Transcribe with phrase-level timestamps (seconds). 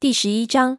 [0.00, 0.78] 第十一章，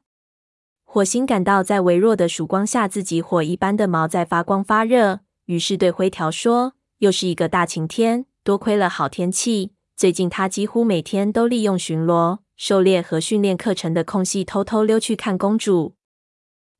[0.84, 9.74] 火星感到在微弱的曙光下，自己火一般的毛在发光发热，于是对灰条说：“又是一个大晴天，多亏了好天气。
[9.96, 15.94] 最近他几乎每天都利用巡逻、狩猎和训练课程的空隙，偷偷溜去看公主。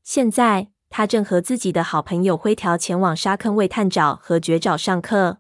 [0.04, 5.38] 现在他正和自己的好朋友灰条前往沙坑为探爪和绝爪上课。”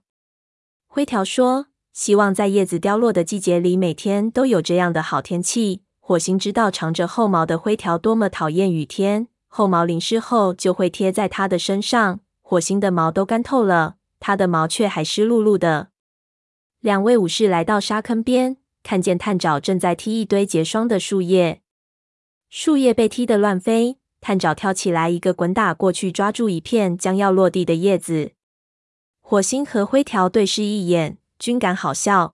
[0.86, 5.82] 灰条说：“希望在叶子凋落的季节里，每天都有这样的好天气。”
[6.12, 12.20] 火星知道长着厚毛的灰条多么讨厌雨天，厚毛淋湿后就会贴在它的身上。
[12.42, 15.92] 火星的毛都干透了，它的毛却还湿漉漉的。
[16.82, 21.62] 两位武士来到沙坑边，看见探爪正在踢一堆结霜的树叶，
[22.50, 23.98] 树叶被踢得乱飞。
[24.20, 28.34] 探爪跳起来，一个滚打过去，抓住一片将要落地的叶子。
[29.22, 32.34] 火星和灰条对视一眼，均感好笑。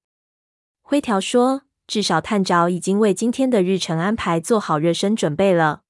[0.81, 1.66] 灰条说。
[1.87, 5.83] 至少探爪已经为今天的日程安排做好热身准备了。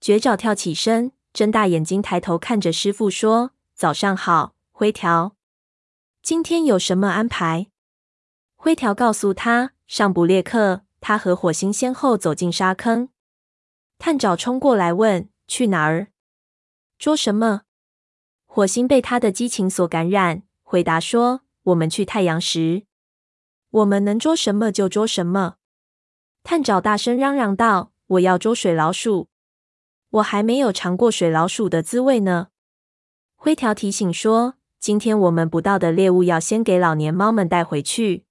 [0.00, 5.34] 绝爪跳起身，睁大眼睛抬头看着师傅说：“早上好，灰条。
[6.22, 7.68] 今天有什么安排？”
[8.56, 13.10] 灰条告诉他：“上捕猎课。”他和火星先后走进沙坑。
[13.96, 16.08] 探爪冲过来问：“去哪儿？
[16.98, 17.62] 捉什么？”
[18.46, 22.86] 火星被他的激情所感染，回答说：“我们去太阳石。”
[23.76, 25.56] 我们能捉什么就捉什么。
[26.42, 29.28] 探爪大声嚷嚷道：“我要捉水老鼠！
[30.08, 32.48] 我还没有尝过水老鼠的滋味呢。”
[33.36, 38.24] 灰条提醒说：“今天我们捕到的猎物要先给老年猫们带回去。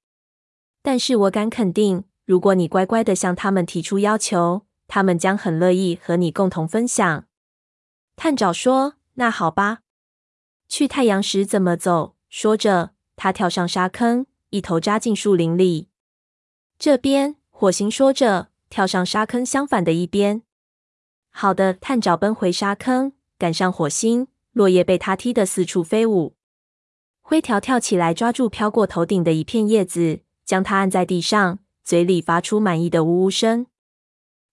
[0.82, 7.26] 但是我敢肯定，如果你乖乖地向他们提出要求，他们将很乐意和你共同分享。”
[8.16, 9.82] 探爪说：“那好吧。
[10.68, 14.26] 去太阳石怎么走？”说着，他跳上沙坑。
[14.50, 15.90] 一头扎进树林里。
[16.78, 20.44] 这边，火星说着，跳上沙坑相反的一边。
[21.30, 24.28] 好的，探爪奔回沙坑，赶上火星。
[24.54, 26.38] 落叶被他踢得四处飞舞。
[27.22, 33.68] 灰条跳起来，抓住飘过头顶的一片叶子，将它按在地上，嘴里发出满意的呜呜声。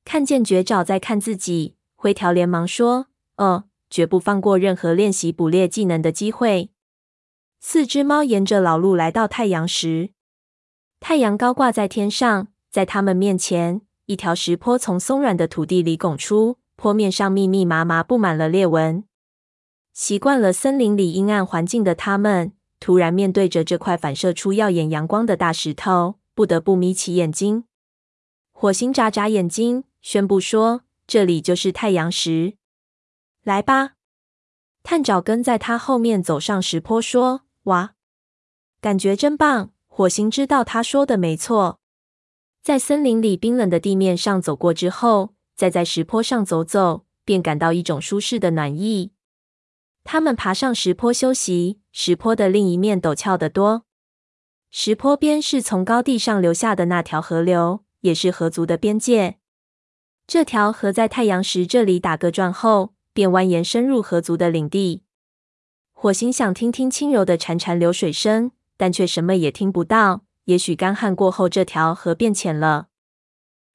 [0.04, 3.06] 看见绝爪在看自己，灰条连忙说
[3.38, 6.72] ：“哦，绝不放过任何练习捕猎技能的机会。”
[7.64, 10.10] 四只猫沿着老路来到太阳石，
[10.98, 19.04] 太阳高挂在天上，在它们面前，一条石坡从松软的土地里拱出，坡面上密密麻麻布满了裂纹。
[19.92, 27.64] 习惯了森林里阴暗环境的它们，突然面对着这块反射出耀眼阳光的大石头，不得不眯起眼睛。
[28.50, 32.54] 火星眨眨眼睛，宣布说：“这里就是太阳石，
[33.44, 33.92] 来吧。”
[34.82, 37.42] 探爪跟在他后面走上石坡，说。
[37.64, 37.94] 哇，
[38.80, 39.70] 感觉真棒！
[39.86, 41.78] 火星知道他说的没错。
[42.62, 49.12] 在森林里冰冷的地面上走过之后，再在石坡上走走，便感到一种舒适的暖意。
[50.04, 51.80] 他们爬上石坡休息。
[51.94, 53.84] 石坡的另一面陡峭得多。
[54.70, 59.36] 石坡边是从高地上流下的那条河流，也是河族的边界。
[60.26, 65.04] 这条河在太阳石这里打个转后，便蜿蜒深入河族的领地。
[66.02, 70.24] 火星想听听轻柔的潺潺流水声，但却什么也听不到。
[70.46, 72.88] 也许干旱过后，这条河变浅了。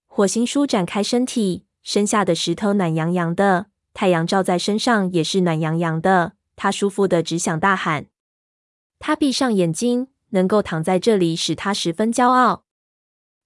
[0.08, 6.34] 火星舒展开身体，身下的石头暖洋洋的，太阳照在身上也是暖洋洋的。
[6.58, 8.08] 他舒服的只想大喊。
[9.00, 12.66] 他闭上眼睛，能够躺在这里使他十分骄傲。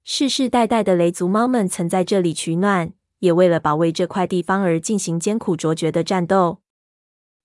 [0.04, 6.58] 世世代代的雷族猫们曾在这里取暖，也为了保卫这块地方而进行艰苦卓绝的战斗。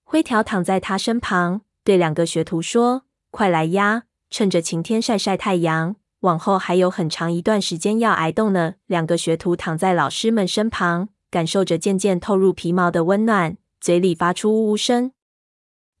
[0.09, 5.97] 灰条躺在他身旁，对两个学徒说：“快来呀，趁着晴天晒晒太阳。
[6.21, 15.11] 往后还有很长一段时间要挨冻呢。”两个学徒躺在老师们身旁，感受着渐渐透入皮毛的温暖，嘴里发出呜呜声。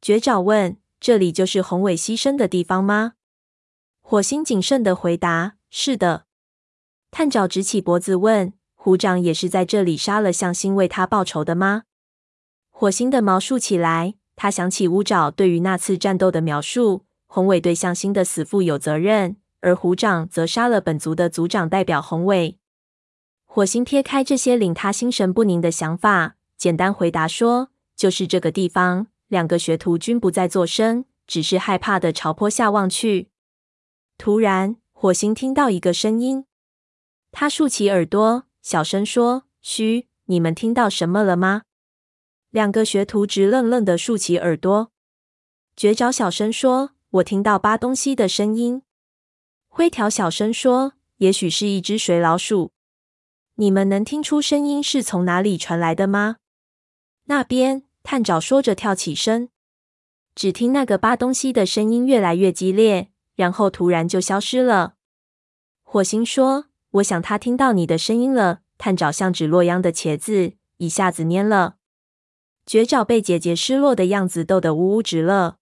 [0.01, 3.15] 绝爪问：“这里就是宏伟牺牲的地方吗？”
[3.99, 6.27] 火星谨慎的回答：“是的。”
[7.11, 11.83] 探爪直起脖子问：“虎掌也是在这里杀了向心为他报仇的吗？”
[12.79, 17.05] 火星的毛竖起来，他想起乌爪对于那次战斗的描述。
[17.25, 22.59] 宏伟对向心的死负有责任，而虎掌则杀了本族的族长，代表宏伟。
[23.45, 33.31] 火星撇开这些令他心神不宁的想法，简单回答说：“就是这个地方。”两个学徒均不再作声，只是害怕的朝坡下望去。
[34.19, 36.45] 突然，火星听到一个声音，
[37.31, 41.63] 他竖起耳朵，小声说：“嘘，你们听到什么了吗？”
[42.57, 44.89] 两个学徒直愣愣地竖起耳朵。
[45.75, 46.89] 绝招小声说
[47.21, 48.81] ：“我听到扒东西的声音。”
[49.69, 52.71] 灰条小声说：“也许是一只水老鼠。”
[53.57, 56.37] 你们能听出声音是从哪里传来的吗？
[57.25, 59.49] 那边，探长说着跳起身。
[60.33, 64.95] 只听那个扒东西的声音越来越激烈，然后突然就消失了。
[65.83, 71.76] 火星说：“我想他听到你的声音了。”探长像只落秧的茄子，一下子蔫了。
[72.67, 75.57] 绝爪被姐姐失落的样子逗得呜呜直乐。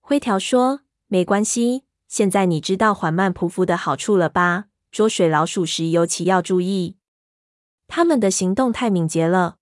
[0.00, 4.64] 灰条说：“没关系，现在你知道缓慢匍匐的好处了吧？
[4.90, 6.96] 捉水老鼠时尤其要注意，
[7.86, 9.56] 它们的行动太敏捷了。”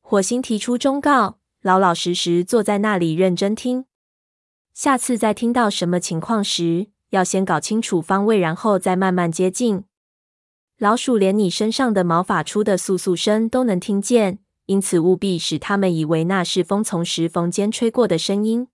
[0.00, 1.40] 火星提出忠告。
[1.62, 3.86] 老老实实坐在那里认真听。
[4.74, 9.84] 下次再听到什么情况时，要先搞清楚方位，然后再慢慢接近。
[10.78, 18.68] 老鼠连你身上的毛发出的簌簌声都能听见，因此务必使他们以为那是风从石缝间吹过的声音。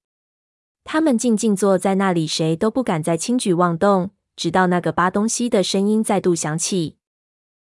[0.84, 6.96] 他们静静坐在那里，谁都不敢再轻举妄动，直到那个扒东西的声音再度响起。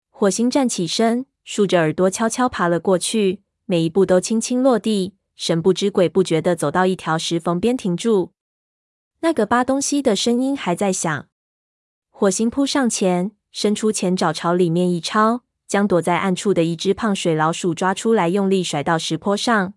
[0.09, 3.43] 火星站起身，竖着耳朵悄悄爬了过去。
[3.65, 8.31] 每一步都轻轻落地，神不知鬼不觉地走到一条石缝边停住。
[9.21, 11.27] 那个扒东西的声音还在响。
[12.09, 19.73] 火星扑上前，伸出前爪朝里面一抄，将躲在暗处的一只胖水老鼠抓出来，用力甩到石坡上。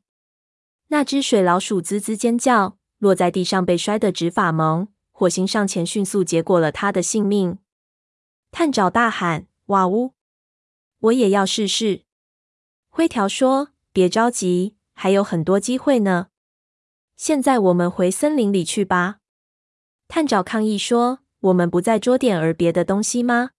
[0.89, 4.89] 那只水老鼠吱吱尖叫，落在地上被摔得直发懵。
[5.11, 7.57] 火星上前迅速结果了他的性命。
[8.51, 10.13] 探爪大喊：“哇呜！
[10.99, 12.03] 我也要试试。”
[12.93, 13.71] 灰条说。
[13.91, 16.27] 别着急，还有很多机会呢。
[17.17, 19.21] 现在我们回森林里去吧。
[20.09, 23.53] 探长抗议说：“我们不再捉点儿别的东西吗？”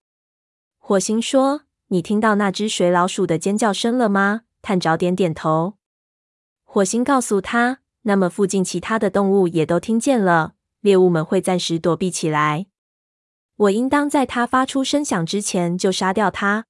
[0.78, 5.76] 火星说：“你听到那只水老鼠的尖叫声了吗？”探长点点头。
[6.64, 12.68] 火星告诉他：“那么附近其他的动物也都听见了，猎物们会暂时躲避起来。
[13.56, 16.66] 我应当在它发出声响之前就杀掉它。”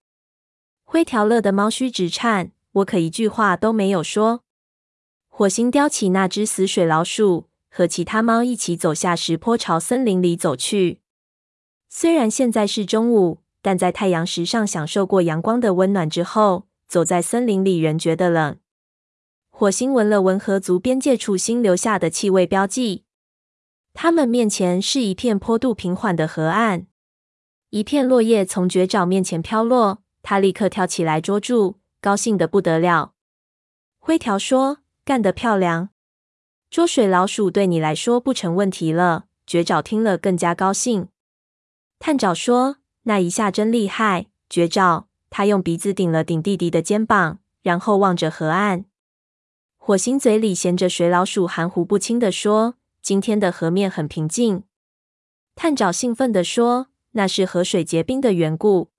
[0.85, 2.51] 灰条乐的猫须直颤。
[2.73, 4.43] 我可一句话都没有说。
[5.27, 11.01] 火星叼起那只死水老鼠，和其他猫一起走下石坡，朝森林里走去。
[11.89, 18.57] 虽然现在是中午，但在太阳石上享受过阳光的温暖之后，走在森林里仍觉得冷。
[19.49, 23.03] 火星闻了闻河族边界处新留下的气味标记，
[23.93, 26.87] 他们面前是一片坡度平缓的河岸，
[27.71, 31.79] 一片落叶从绝爪面前飘落，他立刻跳起来捉住。
[31.99, 33.13] 高兴得不得了。
[33.97, 35.89] 灰条说：“干得漂亮！
[36.69, 41.07] 捉水老鼠对你来说不成问题了。”绝爪听了更加高兴。
[41.99, 42.77] 探长说
[43.07, 48.85] ：“那一下真厉害，绝招！”他用鼻子顶了顶弟弟的肩膀，然后望着河岸。
[49.77, 54.63] 火星嘴里衔着水老鼠，含糊不清地说：“今天的河面很平静。”
[55.55, 58.89] 探长兴奋地说：“那是河水结冰的缘故。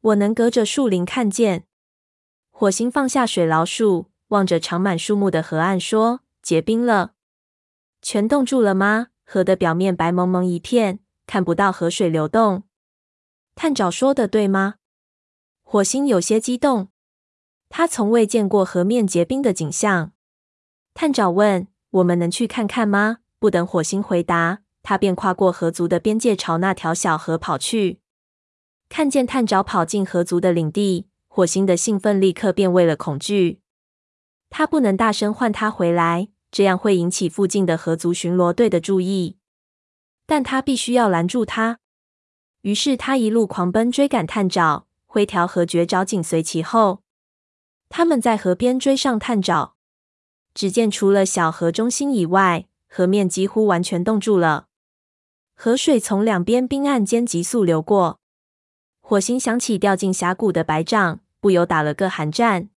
[0.00, 1.64] 我能隔着树林看见。”
[2.50, 7.12] 火星放下水老鼠，望着长满树木的河岸，说：“结冰了，
[8.02, 9.08] 全冻住了吗？
[9.24, 12.64] 河的表面白蒙蒙一片，看不到河水流动。”
[13.54, 14.74] 探长说的对吗？
[15.62, 16.88] 火星有些激动，
[17.68, 20.12] 他从未见过河面结冰的景象。
[20.94, 28.00] 探长问：“我们能去看看吗？”不等火星回答，他便跨过河族的边界，朝那条小河跑去。
[28.88, 31.08] 看见探长跑进河族的领地。
[31.34, 33.62] 火星的兴奋立刻变为了恐惧。
[34.50, 39.38] 他不能大声唤他回来，这样会引起附近的河族巡逻队的注意。
[40.26, 41.78] 但他必须要拦住他。
[42.62, 44.86] 于是他一路狂奔，追赶探爪。
[45.06, 47.02] 灰条和绝爪紧随其后。
[47.90, 49.74] 他们在河边追上探爪，
[50.54, 54.68] 只见除了小河中心以外，河面几乎完全冻住了。
[55.54, 58.20] 河水从两边冰岸间急速流过。
[59.00, 62.70] 火星想起掉进峡谷的白杖，不由打了个寒战。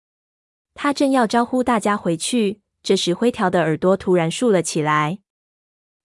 [0.73, 5.19] 他正要招呼大家回去，这时灰条的耳朵突然竖了起来。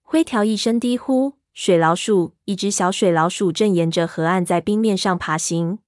[0.02, 5.80] 灰条一声低呼：“水老鼠！”一只小水老鼠正沿着河岸在冰面上爬行。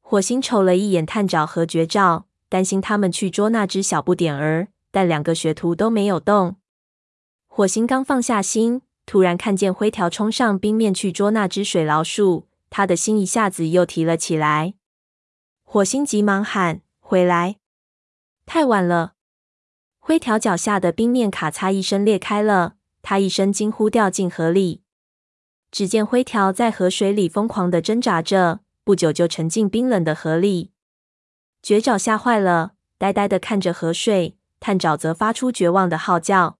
[0.00, 6.56] 火星瞅了一眼探爪和绝爪，担心他们去捉那只小不点儿，但两个学徒都没有动。
[7.46, 12.48] 火星刚放下心，突然看见灰条冲上冰面去捉那只水老鼠。
[12.70, 14.72] 他的心一下子又提了起来。
[15.64, 17.56] 火星急忙喊：“回来！
[18.46, 19.12] 太晚了！”
[20.00, 24.82] 灰条脚下的冰面咔嚓一声裂开了，他一声惊呼，掉进河里。
[25.70, 30.72] 只见灰条在河水里疯狂的挣扎着，不久就沉进冰冷的河里。
[31.62, 34.36] 绝爪吓坏了，呆呆的看着河水。
[34.60, 36.58] 探爪则发出绝望的号叫。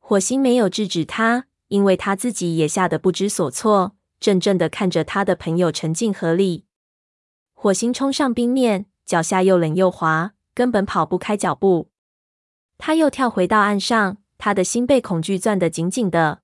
[0.00, 3.94] 火星没有制止他，因为他自己也吓得不知所措。
[4.20, 6.64] 怔怔的看着他的朋友沉进河里。
[7.52, 11.90] 火星冲上冰面，脚下又冷又滑，根本跑不开脚步。
[12.78, 16.42] 他又跳回到岸上，他的心被恐惧攥得紧紧的。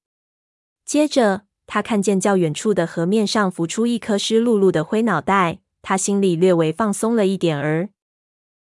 [0.86, 7.90] 接着，他看见较远处的河面上浮出一颗湿漉漉的灰脑袋，他心里略微放松了一点儿。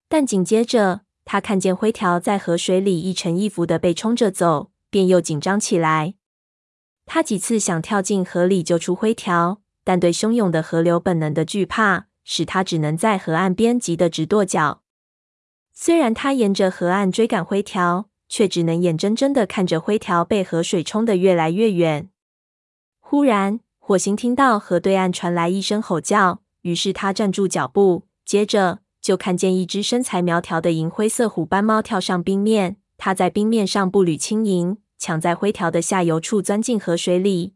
[0.09, 6.15] 但紧接着，他看见灰条在河水里一沉一浮的被冲着走，便又紧张起来。
[7.05, 14.81] 他几次想跳进河里救出灰条，但对汹涌的河流本能的惧怕，使他只能在河岸边急得直跺脚。
[15.75, 22.09] 虽然他沿着河岸追赶灰条，却只能眼睁睁的看着灰条被河水冲得越来越远。
[23.01, 32.77] 忽然，火星听到河对岸传来一声吼叫，于是他站住脚步，接着就看见一只身材苗条的银灰色虎斑猫跳上冰面。
[33.01, 37.55] 它在冰面上步履轻盈，抢在灰条的下游处钻进河水里。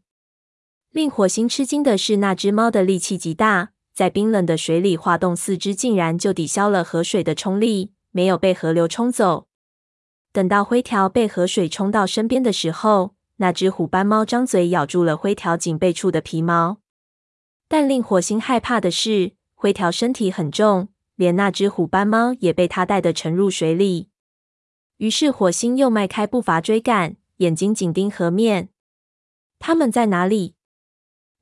[0.91, 7.91] 令火星吃惊的是，那只猫的力气极大，在冰冷的水里划动四肢，竟然就抵消了河水的冲力。
[8.11, 9.47] 没有被河流冲走。
[10.33, 16.79] 等到灰条被河水冲到身边的时候，那只虎斑猫张嘴咬住了灰条颈背处的皮毛。
[17.67, 24.09] 但令火星害怕的是，灰条身体很重，连那只虎斑猫也被它带得沉入水里。
[24.97, 28.69] 于是火星又迈开步伐追赶，眼睛紧盯河面。
[29.59, 30.55] 他们在哪里？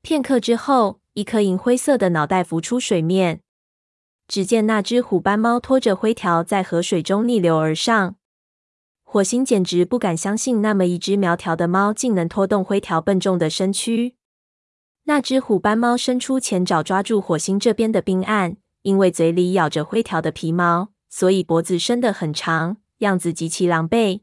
[0.02, 3.40] 片刻之后，一颗银灰色的脑袋浮出水面。
[4.28, 8.16] 只见那只虎斑猫拖着灰条在河水中逆流而上，
[9.12, 14.16] 火星简直不敢相信，那么一只苗条的猫竟能拖动灰条笨重的身躯。
[15.02, 24.22] 那只虎斑猫伸出前爪抓住火星这边的冰岸，因为嘴里咬着灰条的皮毛，所以脖子伸得很长，样子极其狼狈。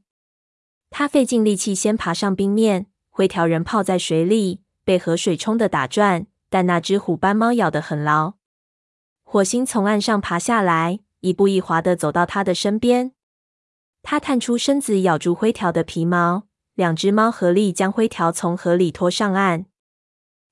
[0.89, 8.33] 它费尽力气先爬上冰面，灰条仍泡在水里，被河水冲得打转，但那只虎斑猫咬得很牢。
[9.21, 13.11] 火星从岸上爬下来，一步一滑地走到他的身边。
[14.01, 16.43] 他探出身子，咬住灰条的皮毛。
[16.75, 19.65] 两只猫合力将灰条从河里拖上岸。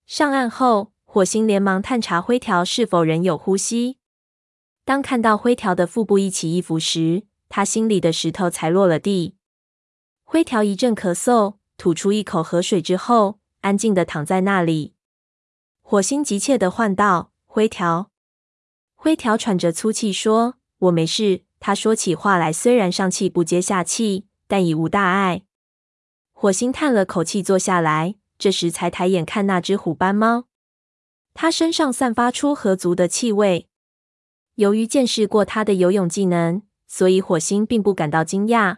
[0.05, 3.97] 上岸后，火星连忙探查灰条是否仍有呼吸。
[4.83, 9.37] 当看到灰条的腹部一起一伏时，他心里的石头才落了地。
[10.25, 14.93] 灰条一阵咳嗽，吐出一口河水之后，安静的躺在那里。
[15.81, 18.11] 火星急切的唤道：“灰条！”
[18.95, 25.43] 灰条喘着粗气说：“我没事。”他说起话来虽然上气不接下气，但已无大碍。
[26.31, 30.45] 火星叹了口气，坐下来，这时才抬眼看那只虎斑猫。
[31.33, 33.67] 它身上散发出河足的气味。
[34.55, 38.77] 由于见识过它的游泳技能，所以火星并不感到惊讶。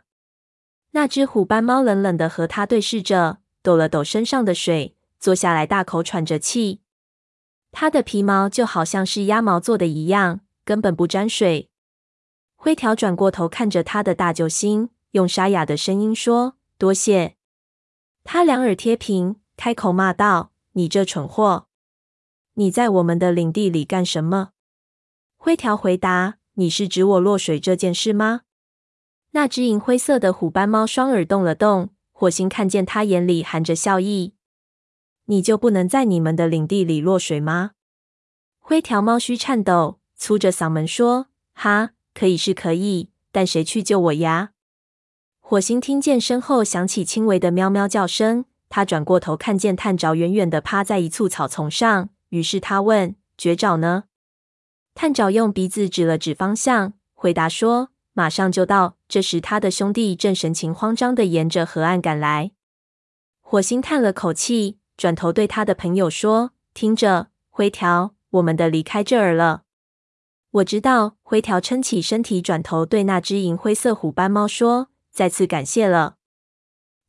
[0.91, 6.81] 那只虎斑猫冷冷的和他对视着，抖了抖身上的水，坐下来大口喘着气。
[7.71, 11.68] 它的皮毛就好像是鸭毛做的一样，根本不沾水。
[12.61, 17.37] 灰条转过头看着他的大救星，用沙哑的声音说：“多谢。”
[18.25, 21.67] 他两耳贴平，开口骂道：“你这蠢货！
[22.55, 24.49] 你在我们的领地里干什么？”
[25.39, 28.41] 灰条回答：“你是指我落水这件事吗？”
[29.31, 34.33] 那只银灰色的虎斑猫双耳动了动，火星看见他眼里含着笑意。
[35.27, 37.71] 你就不能在你们的领地里落水吗？
[38.57, 44.49] 灰条猫须颤抖，粗着嗓门说：“哈，可以是可以，但谁去救我呀？”
[45.39, 54.03] 火星听见身后响起轻微的喵喵叫声，他转过头看见探爪远远的趴在一簇草丛上，于是他问：“绝爪呢？”
[54.93, 62.51] 探爪用鼻子指了指方向，回答说：“马上就到。”这时他的兄弟正神情慌张的沿着河岸赶来。
[63.39, 64.79] 火星叹了口气。
[64.97, 69.63] 转头对他的朋友说：“听着，灰条，我们的离开这儿了。”
[70.51, 71.15] 我知道。
[71.21, 76.15] 灰条撑起身体，转头对那只银灰色虎斑猫说：“再次感谢了。”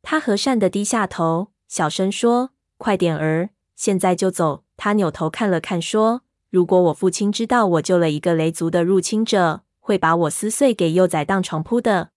[0.03, 6.21] 他和善的低下头，小声说：“快点儿，现在就走。”他扭头看了看，说
[6.51, 12.11] ：“如果我父亲知道我救了一个雷族的入侵者，会把我撕碎给幼崽当床铺的。”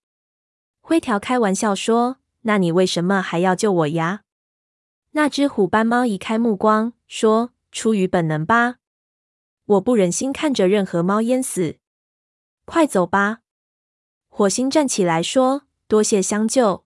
[0.82, 4.24] 灰条开玩笑说：“那你为什么还要救我呀？”
[5.12, 8.76] 那只虎斑猫移开目光，说：“出于本能吧，
[9.66, 11.78] 我不忍心看着任何猫淹死。
[12.64, 13.40] 快走吧。”
[14.28, 16.84] 火星站起来说：“多谢相救。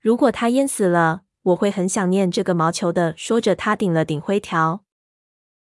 [0.00, 4.84] 如果它淹死了，我会很想念这个毛球的。”说着，他顶了顶灰条。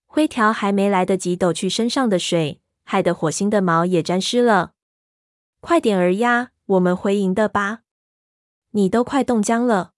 [0.06, 4.74] 灰条还没来得及抖去身上的水，害得火星的毛也沾湿了。
[5.60, 7.82] 快点儿呀，我们回营的吧。
[8.72, 9.94] 你都快冻僵了。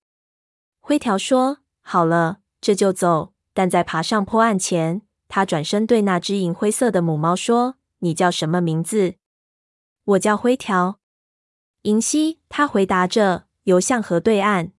[0.80, 1.60] 灰条说。
[1.82, 3.34] 好了，这就走。
[3.54, 9.14] 但在爬上坡岸前，他转身对那只银灰色的母猫说：“你叫什么名字
[10.04, 11.00] ？”“我叫灰条。”
[11.84, 14.74] 银溪，他回答着，游向河对岸。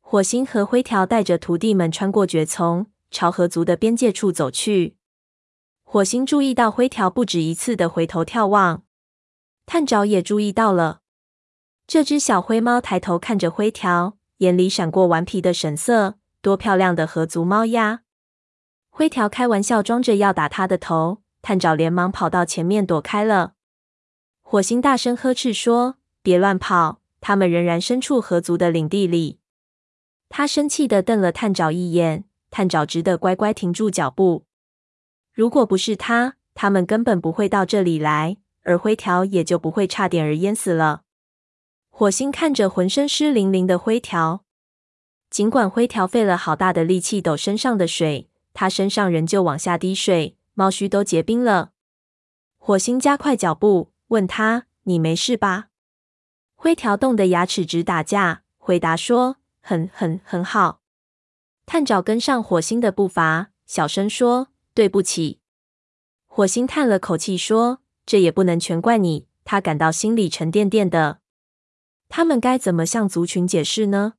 [0.00, 4.96] 火星和灰条带着徒弟们穿过蕨丛，朝河族的边界处走去。
[5.82, 8.84] 火星注意到灰条不止一次的回头眺望，
[9.66, 11.00] 探爪也注意到了。
[11.86, 16.14] 这只小灰猫抬头看着灰条，眼里闪过顽皮的神色。
[16.40, 18.03] 多漂亮的河族猫呀！
[18.96, 23.54] 灰条开玩笑装着要打它的头，探爪连忙跑到前面躲开了。
[24.40, 27.00] 火星大声呵斥说：“别乱跑！
[27.20, 29.40] 他们仍然身处河族的领地里。”
[30.30, 32.22] 他生气的瞪了探爪一眼，
[32.52, 34.44] 探爪只得乖乖停住脚步。
[35.32, 41.02] 如果不是他，他们根本不会到这里来，而灰条也就不会差点儿淹死了。
[41.90, 44.44] 火星看着浑身湿淋淋的灰条，
[45.28, 51.72] 尽管灰条费了好大的力气抖身上的水，他身上仍旧往下滴水，猫须都结冰了。
[52.56, 55.68] 火星加快脚步，问他：“你没事吧？”
[56.56, 59.36] 灰条冻得牙齿直打架，回答说。
[59.66, 60.82] 很很很好。
[61.64, 65.40] 探爪跟上火星的步伐，小声说：“对不起。”
[66.28, 71.20] 火星叹了口气说：“这也不能全怪你。”他感到心里沉甸甸的。
[72.10, 74.14] 他们该怎么向族群解释呢？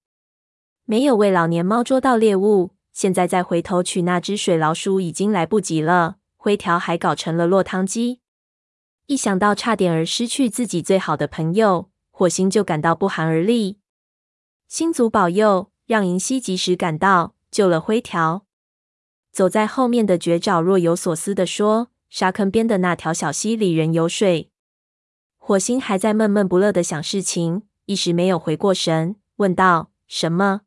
[0.86, 6.16] 没有为老年猫捉到猎物，现在再回头取那只水老鼠已经来不及了。
[6.38, 8.22] 灰条还搞成了落汤鸡。
[9.08, 13.80] 一想到差点儿失去自己最好的朋友，火星就感到不寒而栗。
[14.70, 18.46] 星族保佑，让银溪及时赶到，救了灰条。
[19.30, 24.50] 走在后面的绝爪若有所思地说：“沙坑边的那条小溪里仍有水。”
[25.38, 30.62] 火星还在闷闷不乐地想事情，一时没有回过神，问道：“什么？”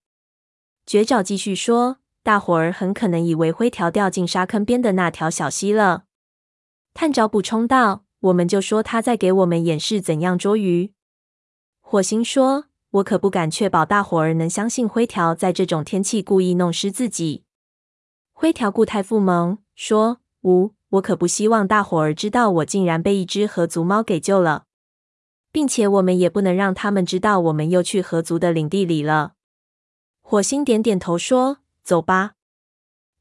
[0.84, 6.04] 绝爪继续说：“大伙儿很可能以为灰条掉进沙坑边的那条小溪了。”
[6.92, 10.92] 探爪补充道：“我们就说他在给我们演示怎样捉鱼。”
[11.80, 12.66] 火星说。
[12.92, 17.44] 我可不敢确保大伙儿能相信灰条在这种天气故意弄湿自己。
[18.32, 24.64] 灰条故态复萌说：“无，我可不希望大伙儿知道我竟然被一只河族猫给救了，
[25.52, 29.34] 并且我们也不能让他们知道我们又去河族的领地里了。”
[30.24, 32.32] 火星点点头说：“走吧，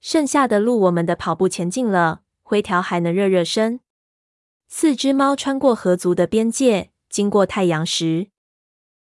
[0.01, 2.19] 剩下的路我们的跑步前进了。
[2.43, 3.79] 灰条还能热热身。”
[4.67, 8.27] 四只猫穿过河族的边界，经过太阳石。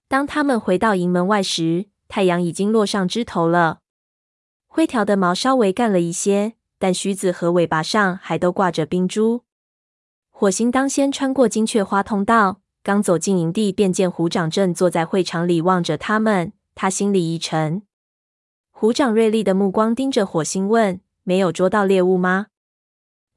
[0.08, 3.82] 当他们回到营门外时，太阳已经落上枝头了。
[4.66, 9.44] 灰条的毛稍微干了一些，但须子和尾巴上还都挂着冰珠。
[10.32, 16.54] 火星当先穿过金雀花通道，刚走进营地，便见虎掌正坐在会场里望着他们。
[16.74, 17.84] 他心里一沉。
[18.84, 22.48] 虎掌锐利的目光盯着火星，问：“没有捉到猎物吗？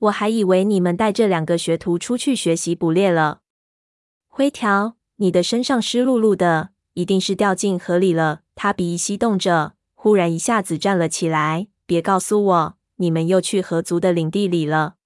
[0.01, 3.43] 我还以为你们带这两个学徒出去学习捕猎了。”
[4.27, 4.97] 灰条。
[5.19, 8.41] 你的身上湿漉漉的，一定是掉进河里了。
[8.57, 11.69] 他鼻息动着，忽然一下子站了起来。
[11.87, 14.97] 别告诉我，你们又去河族的领地里了。